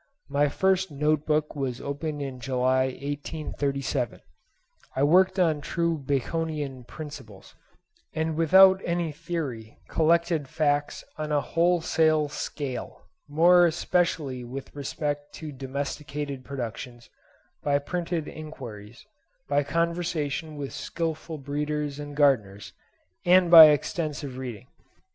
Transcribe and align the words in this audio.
My 0.29 0.49
first 0.49 0.89
note 0.89 1.27
book 1.27 1.55
was 1.55 1.79
opened 1.79 2.23
in 2.23 2.39
July 2.39 2.85
1837. 2.85 4.19
I 4.95 5.03
worked 5.03 5.37
on 5.37 5.61
true 5.61 5.95
Baconian 5.99 6.85
principles, 6.87 7.53
and 8.11 8.35
without 8.35 8.81
any 8.83 9.11
theory 9.11 9.77
collected 9.89 10.47
facts 10.47 11.03
on 11.19 11.31
a 11.31 11.39
wholesale 11.39 12.29
scale, 12.29 13.03
more 13.29 13.67
especially 13.67 14.43
with 14.43 14.75
respect 14.75 15.35
to 15.35 15.51
domesticated 15.51 16.43
productions, 16.43 17.11
by 17.61 17.77
printed 17.77 18.27
enquiries, 18.27 19.05
by 19.47 19.61
conversation 19.61 20.55
with 20.57 20.73
skilful 20.73 21.37
breeders 21.37 21.99
and 21.99 22.15
gardeners, 22.17 22.73
and 23.23 23.51
by 23.51 23.65
extensive 23.65 24.39
reading. 24.39 24.65